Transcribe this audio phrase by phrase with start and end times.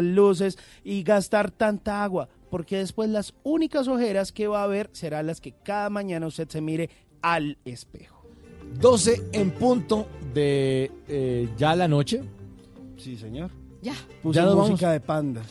[0.00, 5.26] luces y gastar tanta agua, porque después las únicas ojeras que va a haber serán
[5.26, 6.88] las que cada mañana usted se mire
[7.20, 8.22] al espejo.
[8.80, 12.22] 12 en punto de eh, ya la noche.
[12.96, 13.50] Sí, señor.
[13.82, 13.94] Ya.
[14.22, 14.92] Puse Ya música vamos.
[14.92, 15.46] de pandas.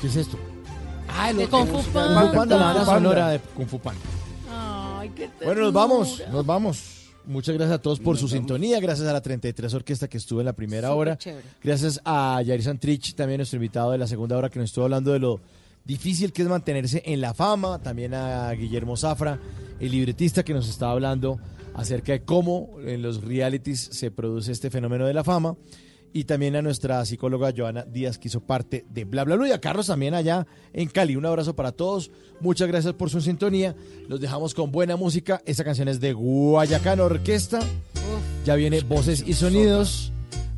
[0.00, 0.38] ¿Qué es esto?
[1.08, 2.32] Ah, De lo Kung Fu Panda.
[2.32, 4.00] Panda, la banda sonora de Kung Fu Panda.
[4.50, 6.93] Ay, qué Bueno, nos vamos, nos vamos.
[7.26, 10.46] Muchas gracias a todos por su sintonía, gracias a la 33 Orquesta que estuvo en
[10.46, 11.46] la primera Súper hora, chévere.
[11.62, 15.12] gracias a Yair Santrich, también nuestro invitado de la segunda hora que nos estuvo hablando
[15.12, 15.40] de lo
[15.84, 19.38] difícil que es mantenerse en la fama, también a Guillermo Zafra,
[19.80, 21.38] el libretista que nos estaba hablando
[21.74, 25.56] acerca de cómo en los realities se produce este fenómeno de la fama.
[26.16, 29.48] Y también a nuestra psicóloga Joana Díaz, que hizo parte de Bla Bla Bla.
[29.48, 31.16] Y a Carlos también allá en Cali.
[31.16, 32.12] Un abrazo para todos.
[32.40, 33.74] Muchas gracias por su sintonía.
[34.08, 35.42] Los dejamos con buena música.
[35.44, 37.58] Esta canción es de Guayacán Orquesta.
[38.44, 40.12] Ya viene Voces y Sonidos.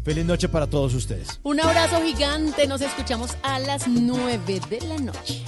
[0.04, 1.40] Feliz noche para todos ustedes.
[1.42, 2.66] Un abrazo gigante.
[2.66, 5.42] Nos escuchamos a las 9 de la noche.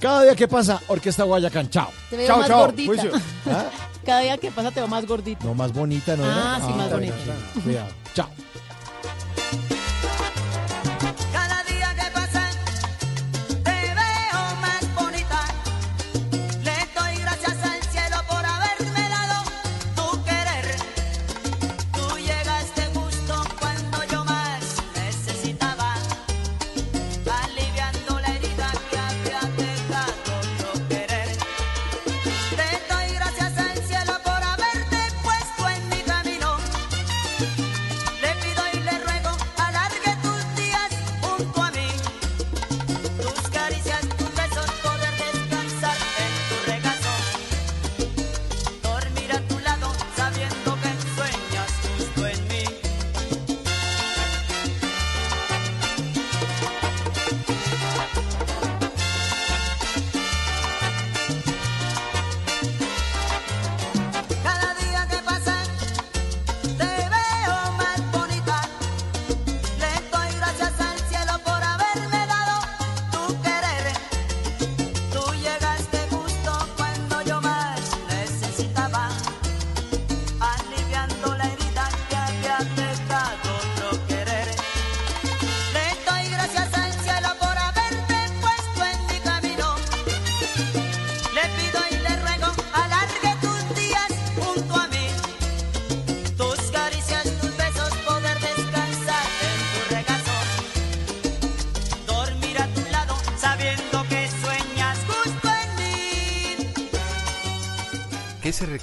[0.00, 1.68] Cada día que pasa, Orquesta Guayacán.
[1.68, 1.88] Chao.
[2.10, 2.60] Te veo Chao, más chao.
[2.60, 3.02] gordita.
[3.46, 3.70] ¿Ah?
[4.04, 5.44] Cada día que pasa te veo más gordita.
[5.44, 6.22] No, más bonita, ¿no?
[6.24, 6.66] Ah, era?
[6.68, 7.60] sí, más está bien, bonita.
[7.64, 7.88] Cuidado.
[8.14, 8.28] Chao.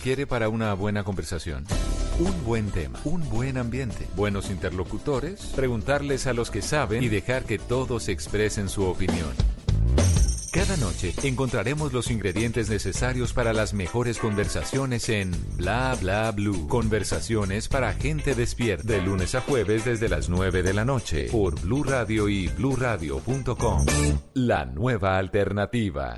[0.04, 1.64] Requiere para una buena conversación?
[2.20, 7.46] Un buen tema, un buen ambiente, buenos interlocutores, preguntarles a los que saben y dejar
[7.46, 9.32] que todos expresen su opinión.
[10.52, 16.68] Cada noche encontraremos los ingredientes necesarios para las mejores conversaciones en Bla Bla Blue.
[16.68, 18.86] Conversaciones para gente despierta.
[18.86, 23.86] De lunes a jueves desde las 9 de la noche por Blue Radio y bluradio.com.
[24.34, 26.18] La nueva alternativa.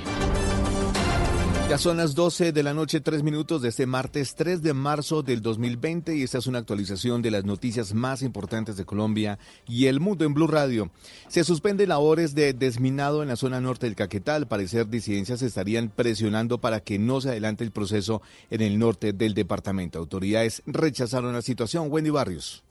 [1.71, 5.23] Ya son las 12 de la noche, 3 minutos de este martes 3 de marzo
[5.23, 9.39] del 2020 y esta es una actualización de las noticias más importantes de Colombia
[9.69, 10.91] y el mundo en Blue Radio.
[11.29, 14.35] Se suspenden labores de desminado en la zona norte del Caquetá.
[14.35, 19.13] Al parecer, disidencias estarían presionando para que no se adelante el proceso en el norte
[19.13, 19.97] del departamento.
[19.97, 21.87] Autoridades rechazaron la situación.
[21.89, 22.65] Wendy Barrios.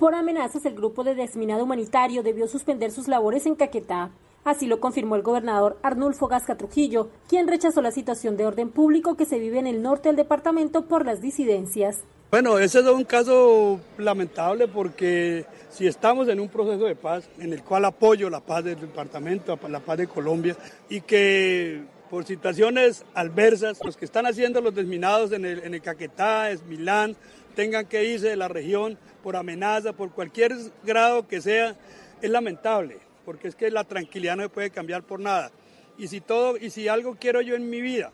[0.00, 4.10] Por amenazas, el grupo de desminado humanitario debió suspender sus labores en Caquetá.
[4.42, 9.14] Así lo confirmó el gobernador Arnulfo Gasca Trujillo, quien rechazó la situación de orden público
[9.16, 11.98] que se vive en el norte del departamento por las disidencias.
[12.30, 17.52] Bueno, ese es un caso lamentable porque si estamos en un proceso de paz en
[17.52, 20.56] el cual apoyo la paz del departamento, la paz de Colombia
[20.88, 25.82] y que por situaciones adversas los que están haciendo los desminados en el, en el
[25.82, 27.14] Caquetá, es Milán,
[27.54, 31.76] tengan que irse de la región por amenaza, por cualquier grado que sea,
[32.22, 35.50] es lamentable porque es que la tranquilidad no se puede cambiar por nada.
[35.98, 38.12] Y si todo y si algo quiero yo en mi vida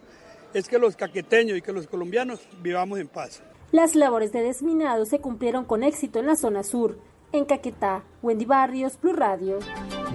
[0.54, 3.42] es que los caqueteños y que los colombianos vivamos en paz.
[3.72, 6.98] Las labores de desminado se cumplieron con éxito en la zona sur.
[7.32, 9.58] En Caquetá, Wendy Barrios, Blue Radio.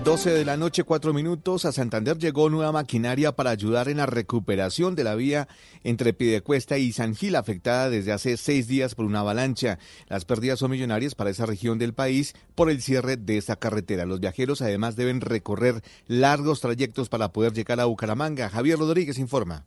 [0.03, 1.65] 12 de la noche, 4 minutos.
[1.65, 5.47] A Santander llegó nueva maquinaria para ayudar en la recuperación de la vía
[5.83, 9.77] entre Pidecuesta y San Gil, afectada desde hace seis días por una avalancha.
[10.07, 14.05] Las pérdidas son millonarias para esa región del país por el cierre de esta carretera.
[14.05, 18.49] Los viajeros además deben recorrer largos trayectos para poder llegar a Bucaramanga.
[18.49, 19.65] Javier Rodríguez informa.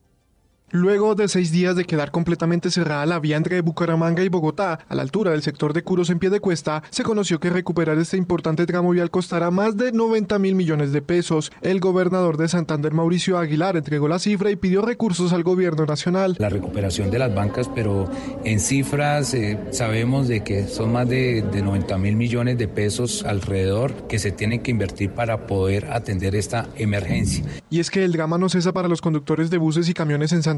[0.70, 4.94] Luego de seis días de quedar completamente cerrada la vía entre Bucaramanga y Bogotá, a
[4.94, 8.16] la altura del sector de Curos en pie de cuesta, se conoció que recuperar este
[8.16, 11.52] importante tramo vial costará más de 90 mil millones de pesos.
[11.60, 16.34] El gobernador de Santander, Mauricio Aguilar, entregó la cifra y pidió recursos al gobierno nacional.
[16.38, 18.10] La recuperación de las bancas, pero
[18.42, 23.22] en cifras eh, sabemos de que son más de, de 90 mil millones de pesos
[23.24, 27.44] alrededor que se tienen que invertir para poder atender esta emergencia.
[27.70, 30.42] Y es que el drama no cesa para los conductores de buses y camiones en
[30.42, 30.53] Santander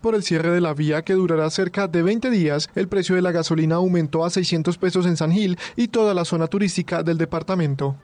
[0.00, 3.22] por el cierre de la vía que durará cerca de 20 días, el precio de
[3.22, 7.18] la gasolina aumentó a 600 pesos en San Gil y toda la zona turística del
[7.18, 7.96] departamento.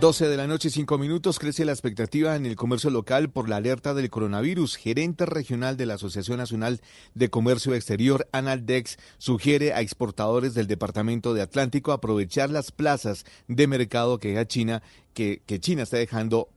[0.00, 3.56] 12 de la noche, 5 minutos, crece la expectativa en el comercio local por la
[3.56, 4.76] alerta del coronavirus.
[4.76, 6.80] Gerente regional de la Asociación Nacional
[7.14, 13.66] de Comercio Exterior, Analdex, sugiere a exportadores del Departamento de Atlántico aprovechar las plazas de
[13.66, 14.82] mercado que China,
[15.12, 16.48] que China está dejando,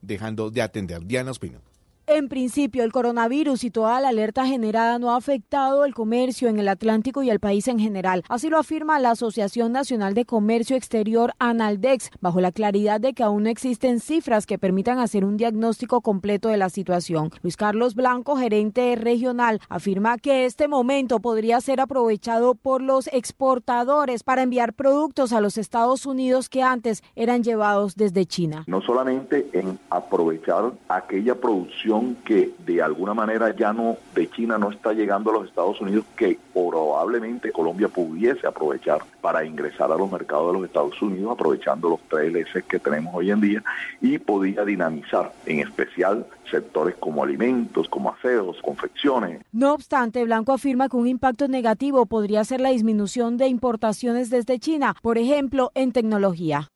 [0.00, 1.04] dejando de atender.
[1.04, 1.60] Diana Ospino.
[2.08, 6.60] En principio, el coronavirus y toda la alerta generada no ha afectado el comercio en
[6.60, 8.22] el Atlántico y el país en general.
[8.28, 13.24] Así lo afirma la Asociación Nacional de Comercio Exterior, Analdex, bajo la claridad de que
[13.24, 17.32] aún no existen cifras que permitan hacer un diagnóstico completo de la situación.
[17.42, 24.22] Luis Carlos Blanco, gerente regional, afirma que este momento podría ser aprovechado por los exportadores
[24.22, 28.62] para enviar productos a los Estados Unidos que antes eran llevados desde China.
[28.68, 34.70] No solamente en aprovechar aquella producción que de alguna manera ya no de China no
[34.70, 40.10] está llegando a los Estados Unidos que probablemente Colombia pudiese aprovechar para ingresar a los
[40.10, 43.64] mercados de los Estados Unidos aprovechando los 3LS que tenemos hoy en día
[44.00, 49.42] y podía dinamizar en especial sectores como alimentos, como aseos, confecciones.
[49.52, 54.58] No obstante, Blanco afirma que un impacto negativo podría ser la disminución de importaciones desde
[54.58, 56.68] China, por ejemplo, en tecnología.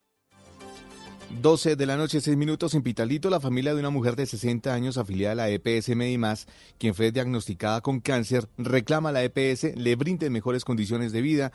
[1.39, 4.75] 12 de la noche, 6 minutos en Pitalito, la familia de una mujer de 60
[4.75, 6.47] años afiliada a la EPS Medimás,
[6.77, 11.53] quien fue diagnosticada con cáncer, reclama a la EPS le brinde mejores condiciones de vida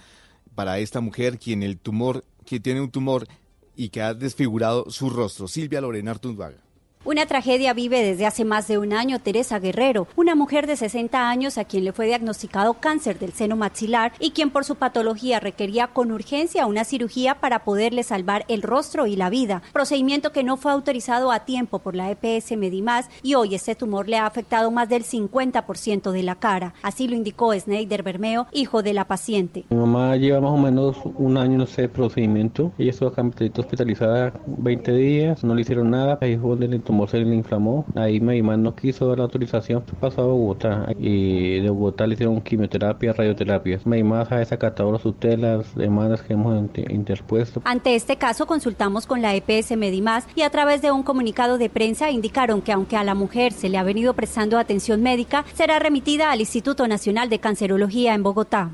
[0.56, 3.28] para esta mujer quien el tumor, que tiene un tumor
[3.76, 5.48] y que ha desfigurado su rostro.
[5.48, 6.65] Silvia Lorena Artunduaga.
[7.08, 11.30] Una tragedia vive desde hace más de un año Teresa Guerrero, una mujer de 60
[11.30, 15.40] años a quien le fue diagnosticado cáncer del seno maxilar y quien por su patología
[15.40, 20.44] requería con urgencia una cirugía para poderle salvar el rostro y la vida, procedimiento que
[20.44, 24.26] no fue autorizado a tiempo por la EPS Medimás y hoy este tumor le ha
[24.26, 26.74] afectado más del 50% de la cara.
[26.82, 29.64] Así lo indicó Sneider Bermeo, hijo de la paciente.
[29.70, 32.72] Mi mamá lleva más o menos un año, no sé, procedimiento.
[32.80, 33.22] Ella estuvo acá
[33.60, 37.86] hospitalizada 20 días, no le hicieron nada, ahí fue donde le tumor se le inflamó.
[37.96, 42.42] Ahí Medimán no quiso dar la autorización, pasó a Bogotá y de Bogotá le hicieron
[42.42, 43.80] quimioterapia, radioterapia.
[43.84, 47.62] Medimán ha desacatado las tutelas, demandas que hemos interpuesto.
[47.66, 51.70] Ante este caso consultamos con la EPS Medimás y a través de un comunicado de
[51.70, 55.80] prensa indicaron que aunque a la mujer se le ha venido prestando atención médica, será
[55.80, 58.72] remitida al Instituto Nacional de Cancerología en Bogotá.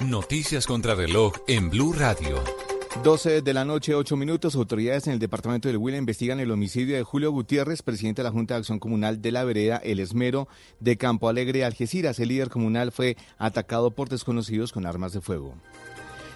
[0.00, 2.67] Noticias contra reloj en Blue Radio.
[3.02, 4.56] 12 de la noche, 8 minutos.
[4.56, 8.32] Autoridades en el departamento del Huila investigan el homicidio de Julio Gutiérrez, presidente de la
[8.32, 10.48] Junta de Acción Comunal de la Vereda El Esmero
[10.80, 12.18] de Campo Alegre, Algeciras.
[12.18, 15.54] El líder comunal fue atacado por desconocidos con armas de fuego.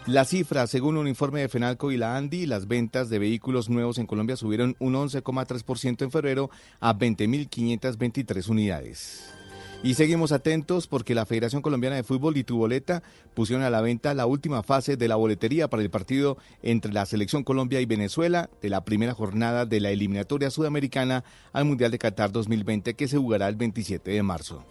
[0.07, 3.99] La cifra, según un informe de FENALCO y la ANDI, las ventas de vehículos nuevos
[3.99, 6.51] en Colombia subieron un 11,3% en febrero
[6.81, 9.42] a 20.523 unidades.
[9.85, 13.03] Y seguimos atentos porque la Federación Colombiana de Fútbol y Tu Boleta
[13.35, 17.05] pusieron a la venta la última fase de la boletería para el partido entre la
[17.05, 21.99] Selección Colombia y Venezuela de la primera jornada de la eliminatoria sudamericana al Mundial de
[21.99, 24.65] Qatar 2020 que se jugará el 27 de marzo.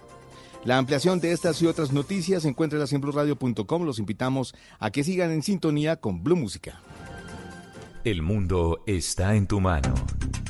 [0.64, 3.84] La ampliación de estas y otras noticias encuentra en blueradio.com.
[3.84, 6.80] Los invitamos a que sigan en sintonía con Blue Música.
[8.04, 9.94] El mundo está en tu mano.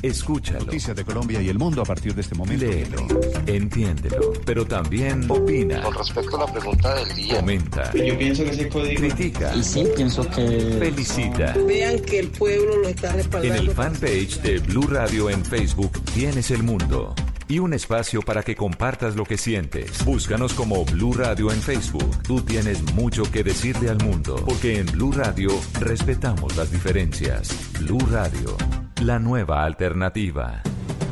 [0.00, 0.64] Escúchalo.
[0.64, 2.64] Noticias de Colombia y el mundo a partir de este momento.
[2.64, 3.06] Léelo,
[3.46, 5.82] entiéndelo, pero también opina.
[5.82, 7.36] Con respecto a la pregunta del día.
[7.36, 7.92] Comenta.
[7.92, 9.54] Yo pienso que sí puede Critica.
[9.54, 10.76] Y sí, pienso que...
[10.78, 11.54] Felicita.
[11.66, 13.54] Vean que el pueblo lo está respaldando.
[13.54, 17.14] En el fanpage de Blue Radio en Facebook tienes el mundo
[17.52, 20.02] y un espacio para que compartas lo que sientes.
[20.06, 22.22] Búscanos como Blue Radio en Facebook.
[22.22, 27.54] Tú tienes mucho que decirle al mundo, porque en Blue Radio respetamos las diferencias.
[27.78, 28.56] Blue Radio,
[29.02, 30.62] la nueva alternativa.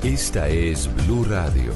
[0.02, 1.74] Esta es Blue Radio.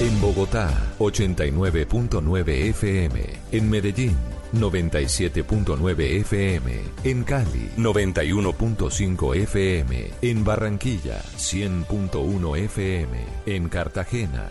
[0.00, 3.24] En Bogotá, 89.9 FM.
[3.50, 4.16] En Medellín,
[4.52, 6.82] 97.9 FM.
[7.04, 10.10] En Cali, 91.5 FM.
[10.22, 13.18] En Barranquilla, 100.1 FM.
[13.46, 14.50] En Cartagena,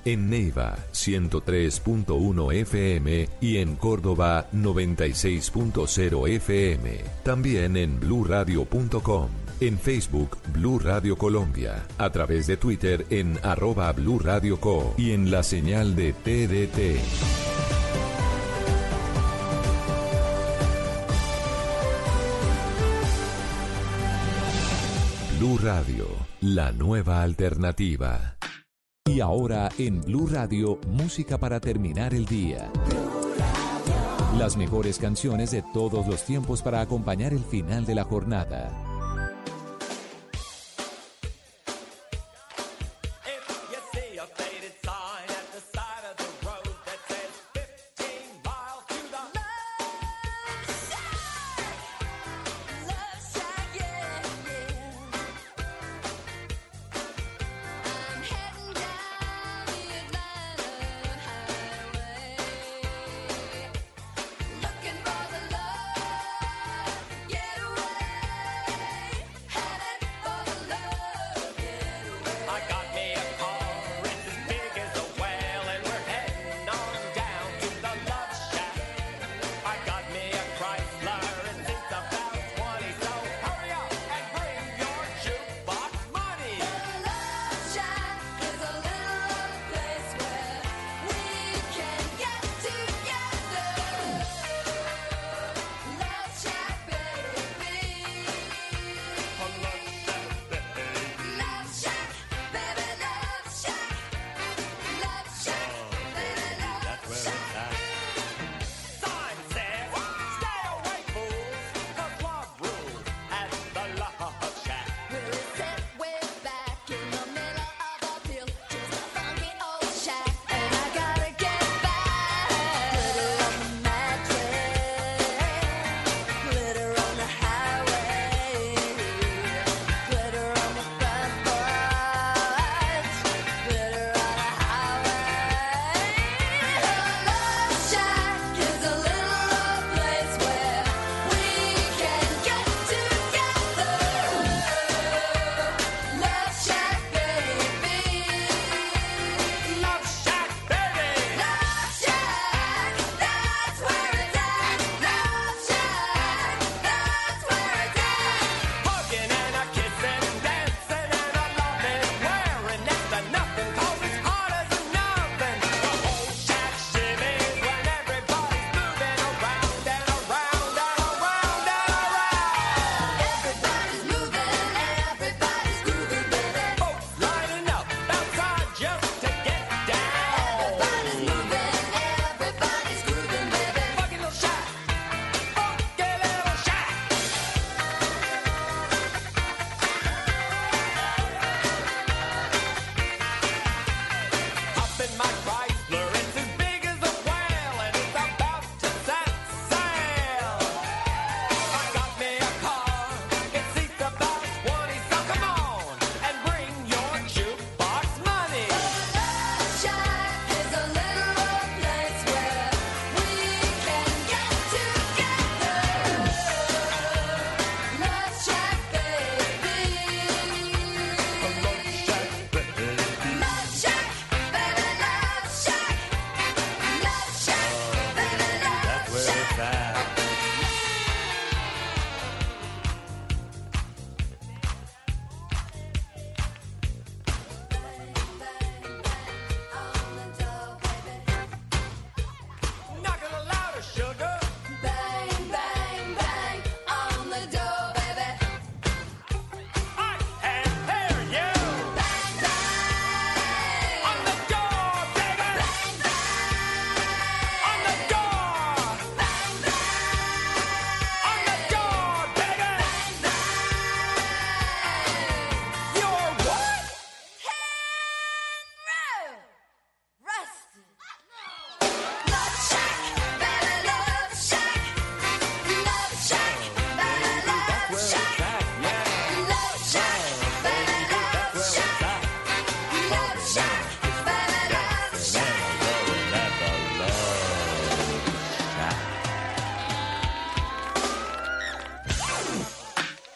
[0.03, 6.97] En Neiva, 103.1 FM y en Córdoba, 96.0 FM.
[7.23, 9.29] También en bluradio.com.
[9.59, 11.85] En Facebook, Blue Radio Colombia.
[11.99, 14.95] A través de Twitter en arroba Blue Radio Co.
[14.97, 16.99] Y en la señal de TDT.
[25.37, 26.07] Blue Radio,
[26.41, 28.35] la nueva alternativa.
[29.09, 32.71] Y ahora en Blue Radio, música para terminar el día.
[34.37, 38.90] Las mejores canciones de todos los tiempos para acompañar el final de la jornada.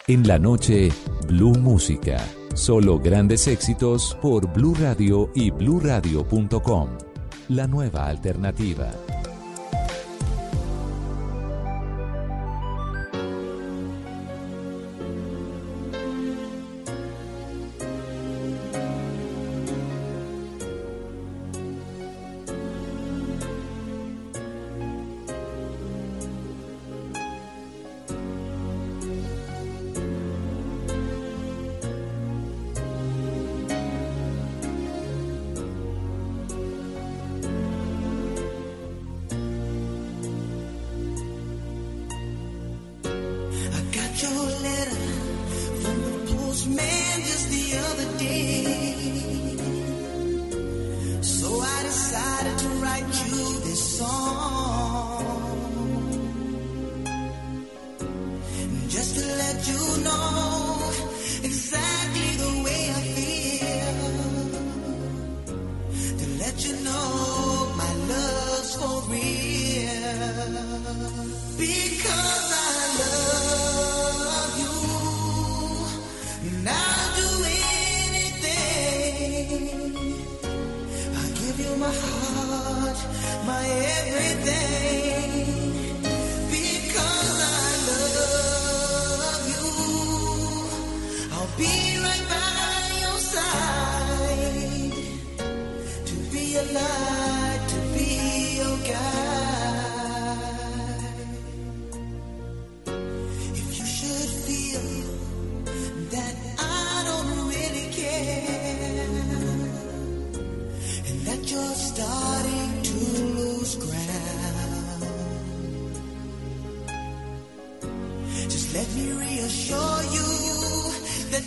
[0.08, 0.90] En la noche,
[1.26, 2.24] Blue Música.
[2.54, 6.90] Solo grandes éxitos por Blue Radio y BlueRadio.com.
[7.48, 8.92] La nueva alternativa.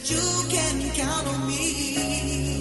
[0.05, 2.58] you can count on me.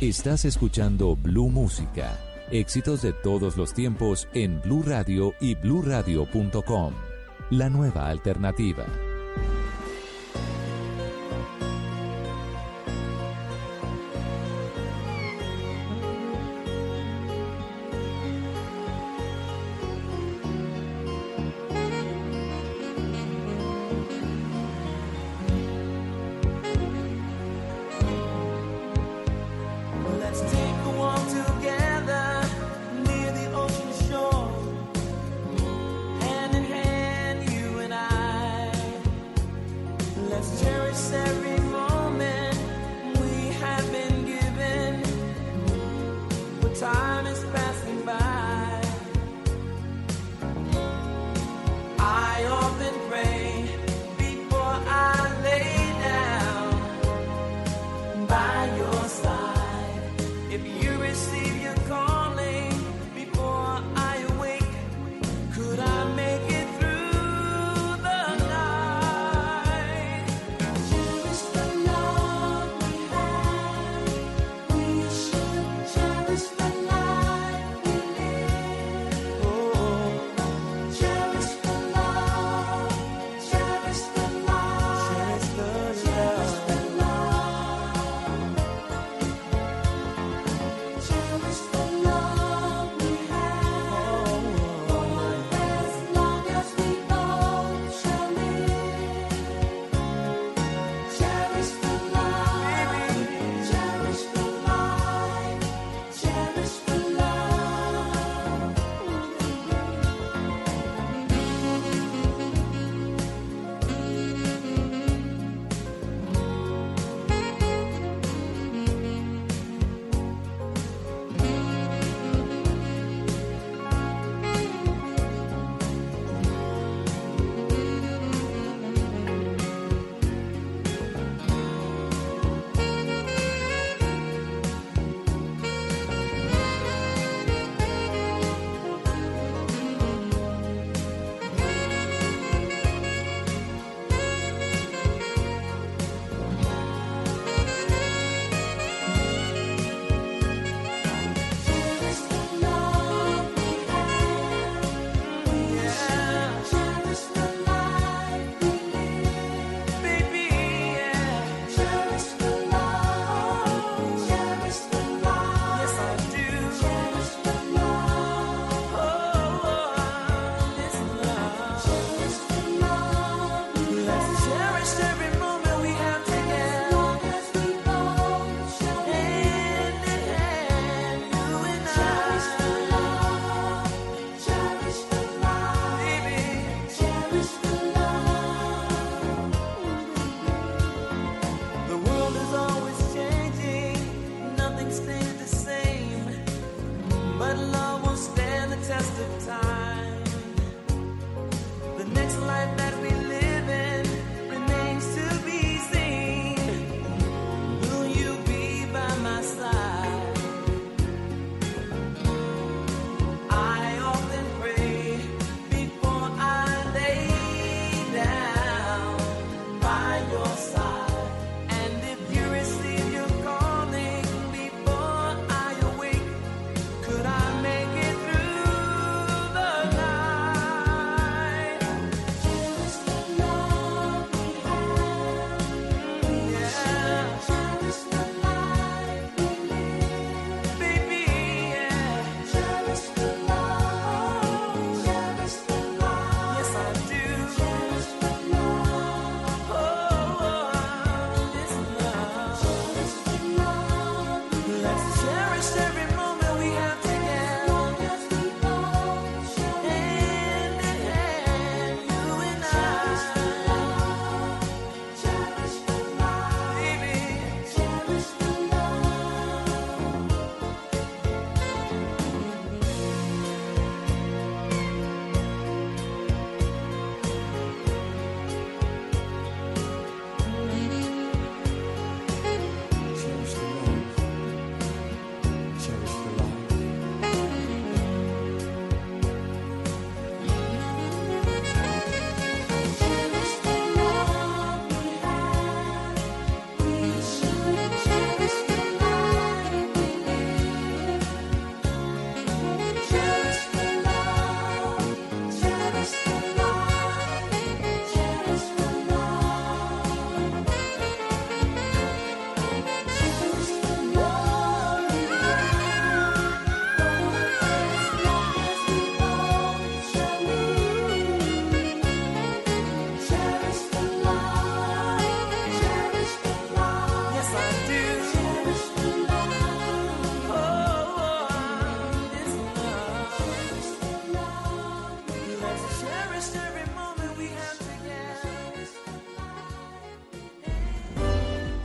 [0.00, 2.16] Estás escuchando Blue Música.
[2.52, 6.94] Éxitos de todos los tiempos en Blue Radio y bluradio.com.
[7.50, 8.86] La nueva alternativa.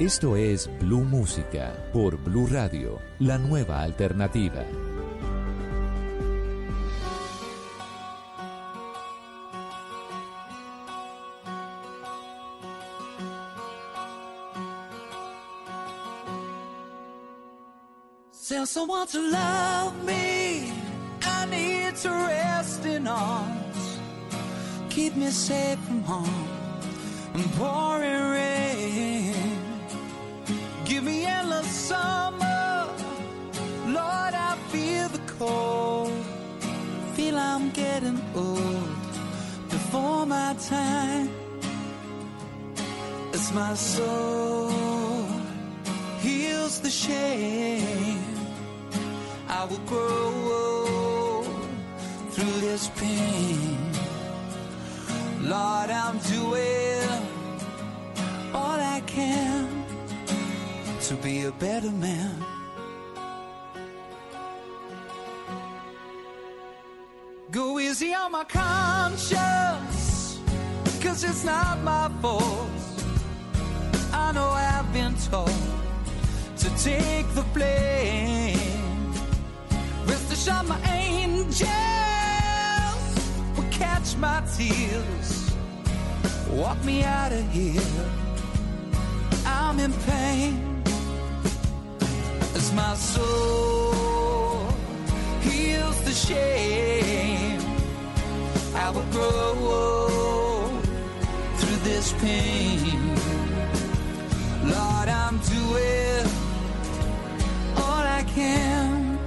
[0.04, 4.66] Esto es Blue Música por Blue Radio, la nueva alternativa.
[18.46, 20.74] Tell someone to love me.
[21.22, 24.00] I need to rest in arms.
[24.90, 26.28] Keep me safe from harm
[27.36, 28.43] and pouring rain.
[31.04, 32.88] Give me endless summer.
[33.88, 36.14] Lord, I feel the cold.
[37.16, 38.88] Feel I'm getting old
[39.70, 41.30] before my time.
[43.34, 45.28] As my soul
[46.22, 48.24] heals the shame.
[49.50, 51.44] I will grow
[52.32, 53.78] through this pain.
[55.42, 57.28] Lord, I'm doing
[58.54, 59.73] all I can
[61.16, 62.44] to be a better man.
[67.52, 70.40] Go easy on my conscience,
[71.02, 72.70] cause it's not my fault.
[74.12, 75.52] I know I've been told
[76.58, 78.58] to take the blame.
[80.08, 81.70] Rest assured, my angels
[83.56, 85.52] will catch my tears,
[86.50, 87.82] walk me out of here.
[89.46, 90.73] I'm in pain
[92.76, 94.68] my soul
[95.42, 97.60] heals the shame.
[98.76, 100.70] I will grow
[101.58, 103.16] through this pain.
[104.64, 106.26] Lord, I'm doing
[107.78, 109.20] all I can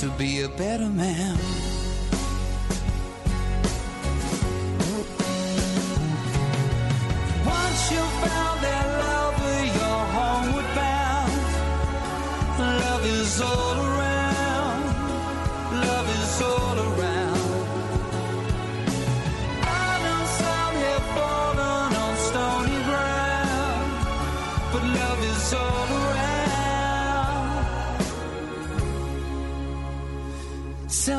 [0.00, 1.65] to be a better man.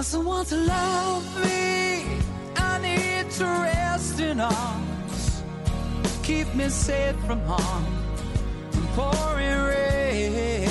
[0.08, 2.22] Someone to love me.
[2.56, 5.44] I need to rest in arms.
[6.24, 7.86] Keep me safe from harm
[8.76, 10.70] and pouring rain.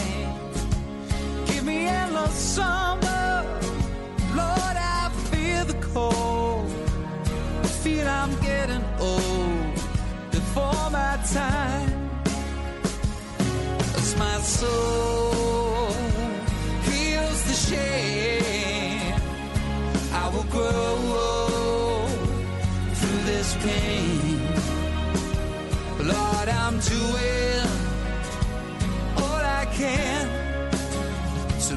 [1.49, 3.45] Give me endless summer.
[4.41, 6.71] Lord, I feel the cold.
[7.63, 9.75] I feel I'm getting old
[10.31, 11.93] before my time.
[13.99, 15.16] As my soul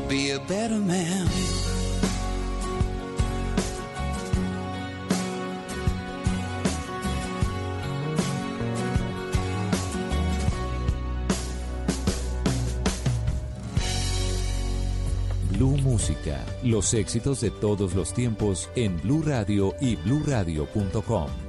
[0.09, 1.27] be a better man.
[15.51, 21.48] Blue Música, los éxitos de todos los tiempos en Blue Radio y bluradio.com.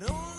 [0.00, 0.37] Don't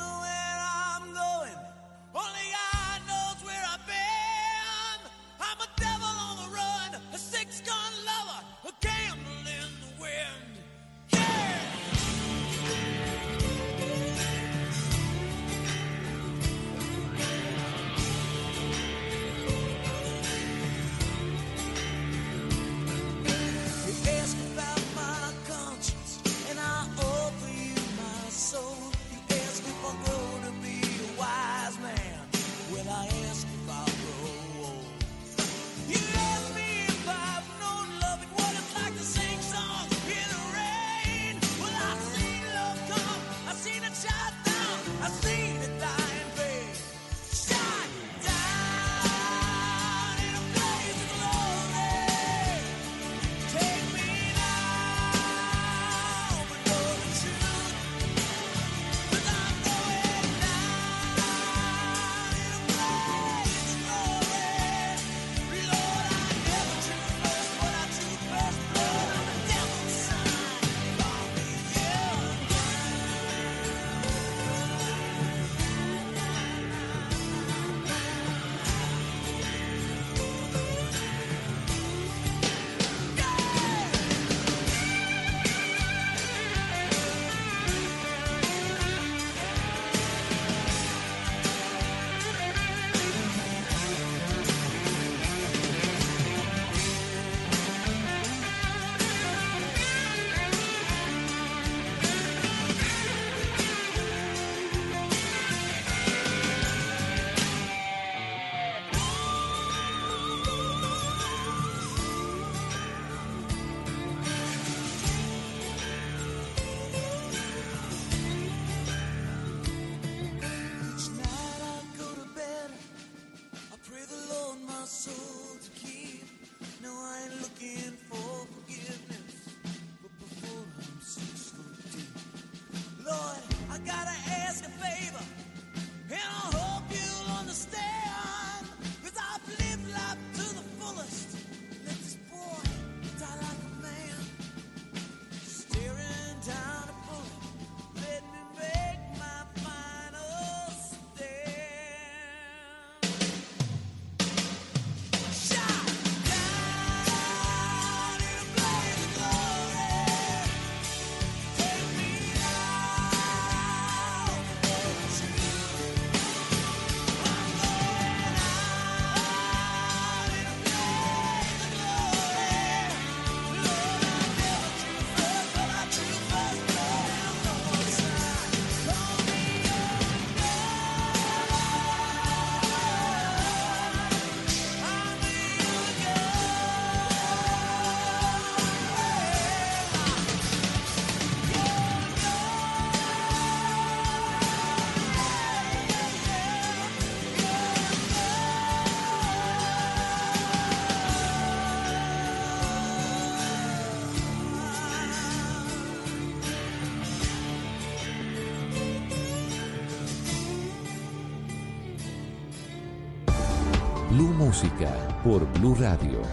[215.29, 216.23] por Blue Radio.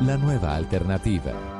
[0.00, 1.51] La nueva alternativa.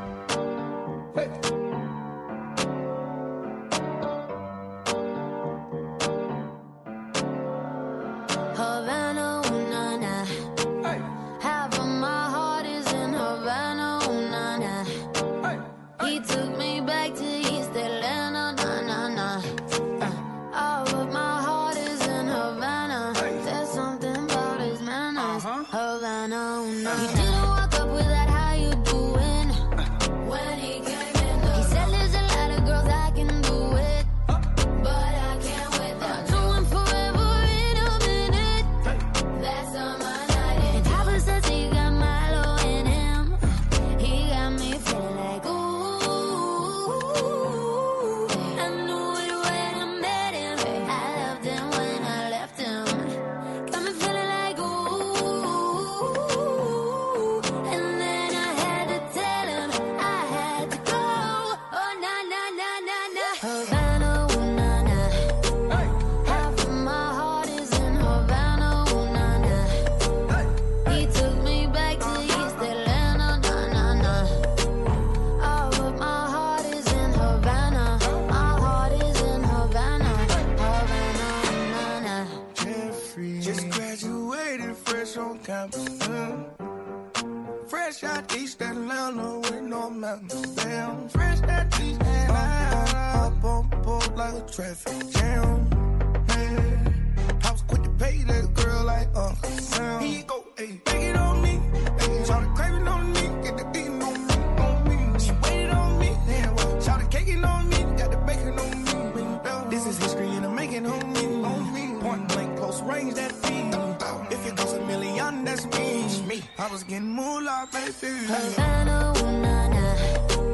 [116.32, 116.42] me.
[116.58, 118.26] I was getting moolah, baby.
[118.26, 119.52] Havana, ooh, na.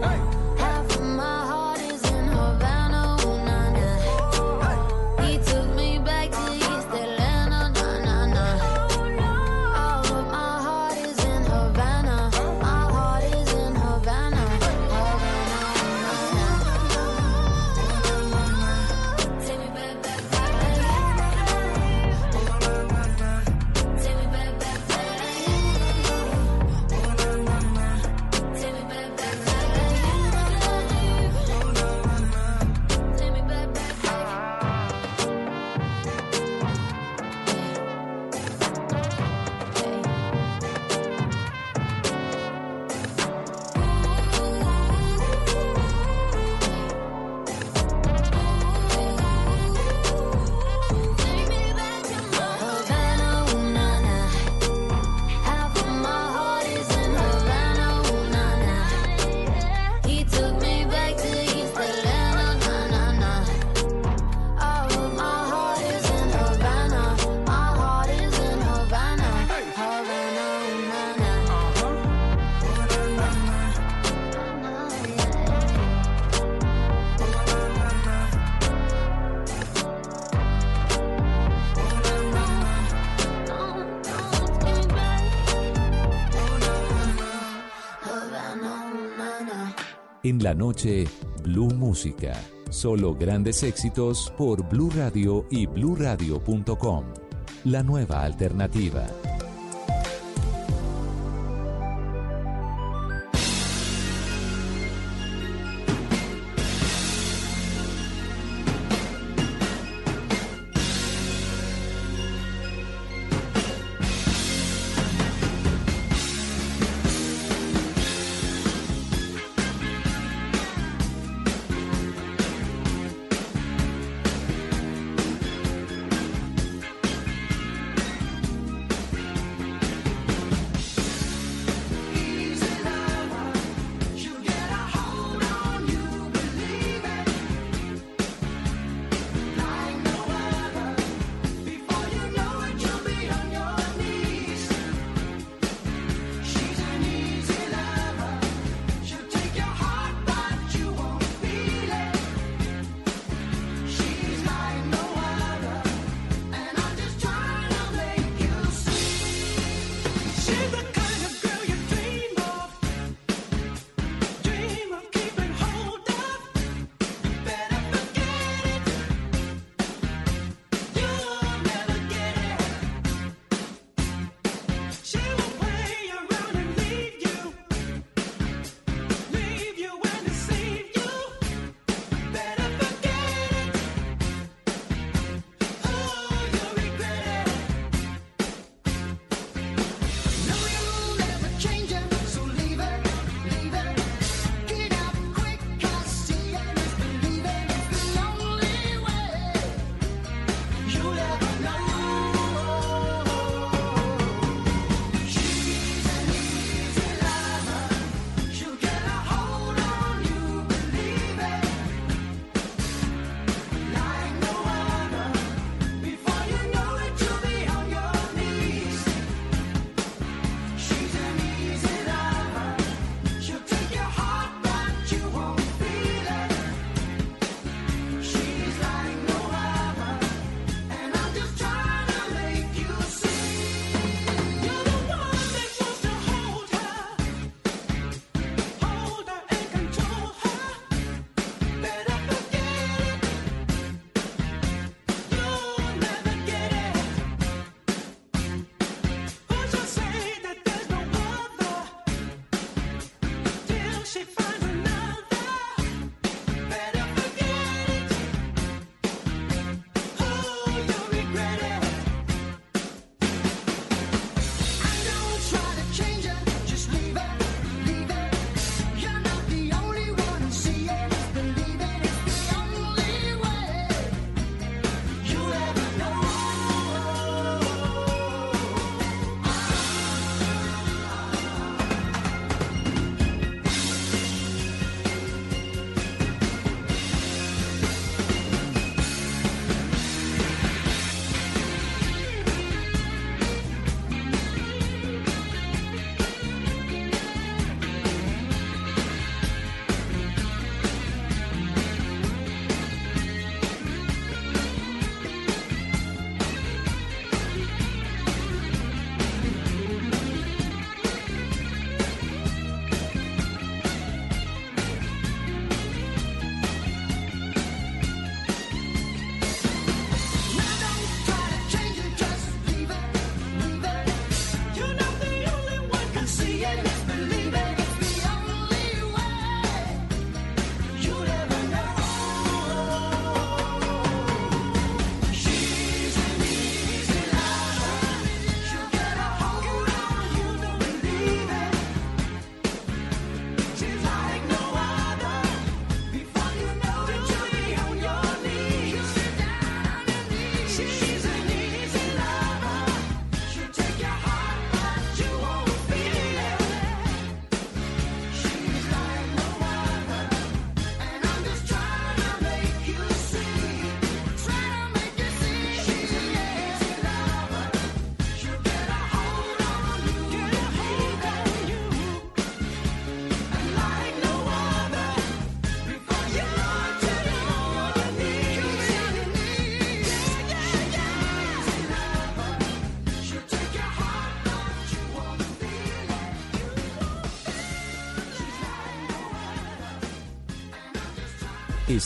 [0.03, 0.38] Hey.
[90.39, 91.07] en la noche,
[91.43, 92.33] Blue Música.
[92.71, 97.05] Solo grandes éxitos por Blue Radio y BlueRadio.com.
[97.65, 99.07] La nueva alternativa.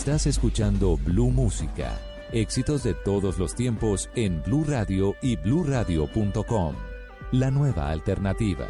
[0.03, 1.97] Estás escuchando Blue Música.
[2.33, 6.75] Éxitos de todos los tiempos en Blue Radio y bluradio.com.
[7.31, 8.67] La nueva alternativa.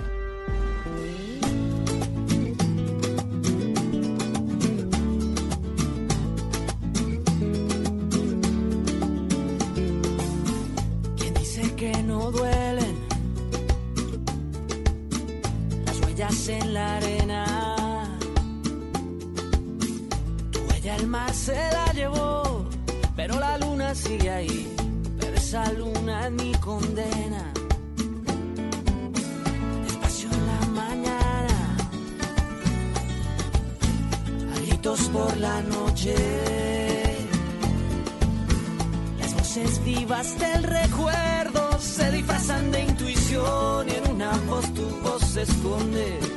[45.42, 46.31] esconde.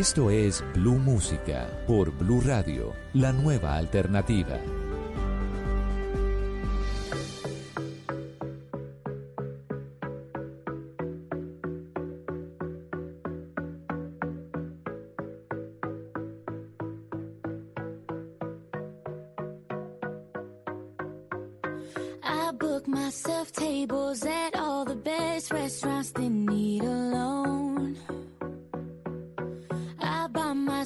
[0.00, 4.58] Esto es Blue Música por Blue Radio, la nueva alternativa.
[22.22, 27.59] I book myself tables at all the best restaurants they need alone.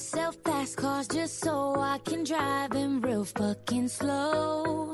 [0.05, 4.94] myself fast cars just so I can drive them real fucking slow.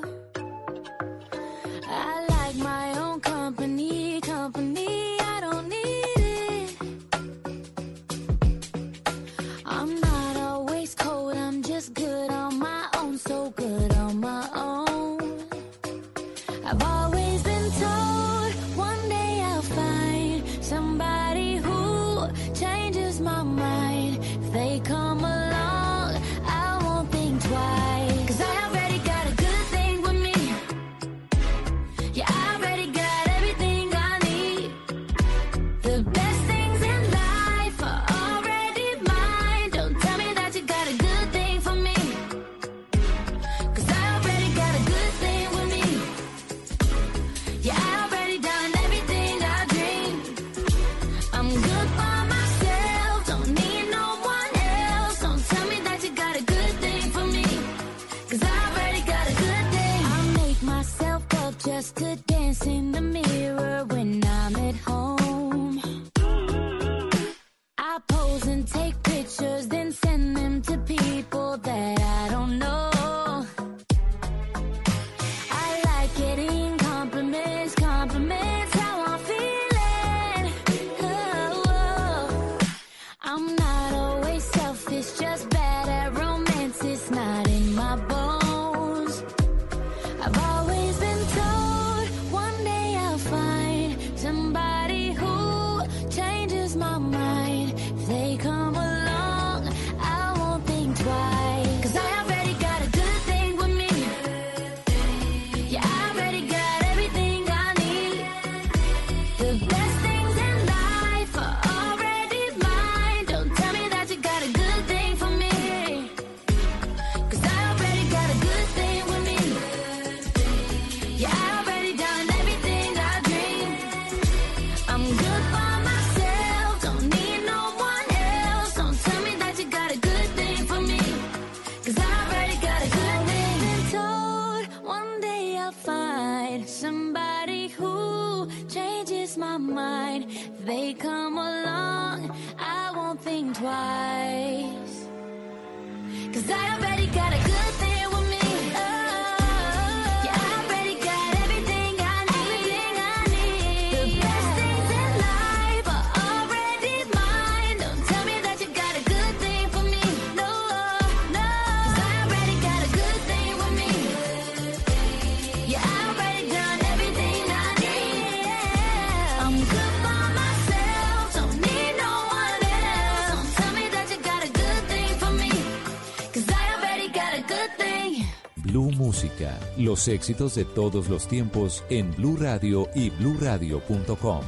[179.85, 184.41] los éxitos de todos los tiempos en Blue Radio y BlueRadio.com.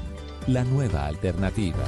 [0.47, 1.85] La nueva alternativa.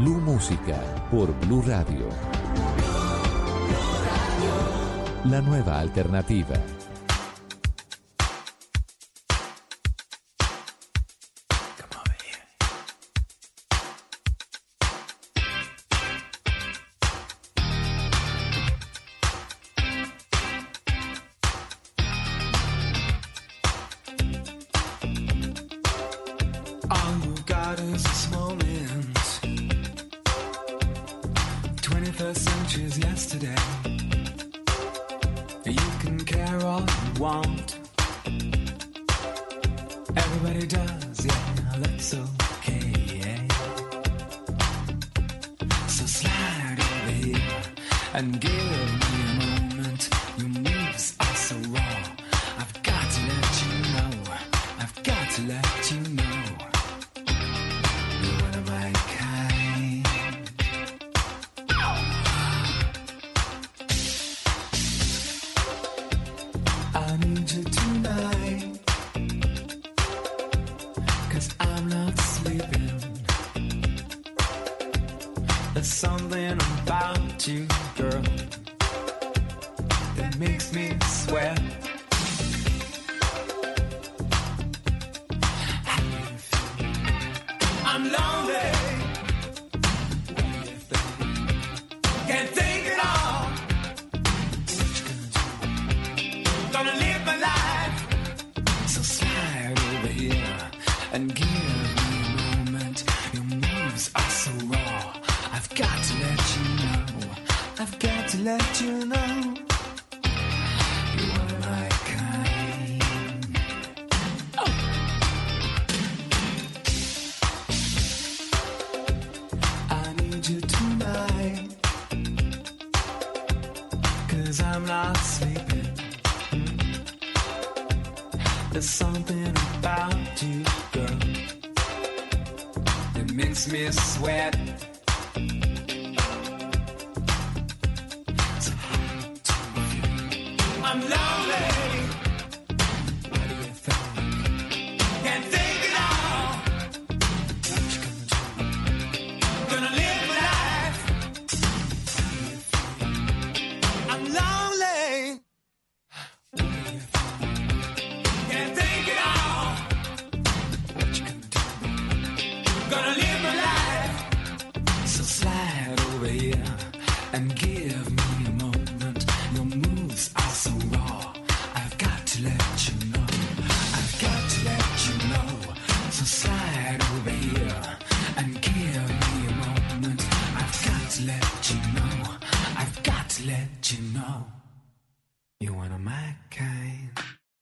[0.00, 0.80] Blue Música
[1.10, 2.08] por Blue Radio.
[5.26, 6.56] La nueva alternativa.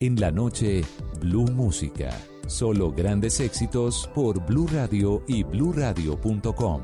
[0.08, 0.86] En la noche,
[1.20, 2.08] Blue Música.
[2.46, 6.80] Solo grandes éxitos por Blue Radio y bluradio.com.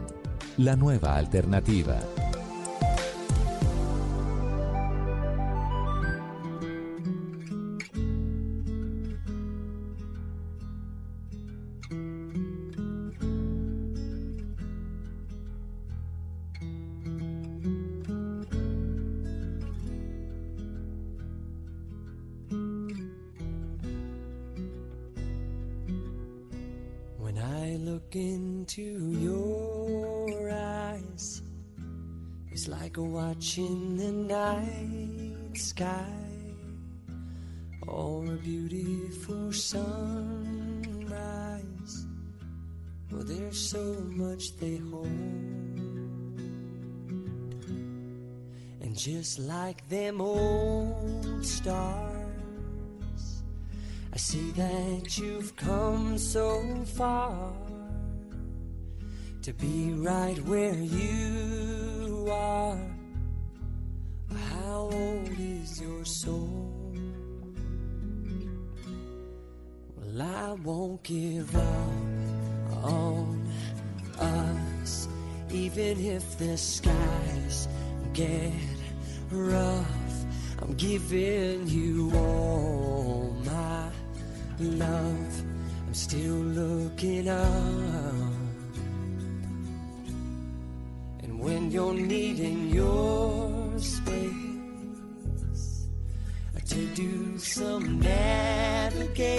[0.58, 2.02] La nueva alternativa.
[29.10, 31.42] Your eyes,
[32.50, 36.24] it's like a watching the night sky
[37.86, 40.84] or a beautiful sunrise.
[43.10, 45.06] Well, there's so much they hold.
[48.80, 53.42] And just like them old stars,
[54.12, 56.62] I see that you've come so
[56.96, 57.52] far
[59.44, 62.80] to be right where you are.
[64.32, 66.94] How old is your soul?
[69.98, 73.46] Well, I won't give up on
[74.18, 75.08] us,
[75.50, 77.68] even if the skies
[78.14, 78.50] get
[79.30, 80.24] rough.
[80.62, 83.90] I'm giving you all my
[84.58, 85.42] love.
[85.86, 88.23] I'm still looking up.
[91.44, 94.32] When you're needing your space
[96.64, 99.38] to do some navigating,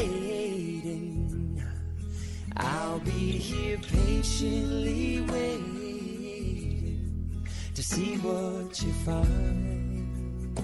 [2.57, 7.01] I'll be here patiently waiting
[7.73, 10.55] to see what you find.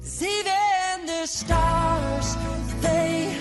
[0.00, 2.36] 'Cause even the stars,
[2.80, 3.36] they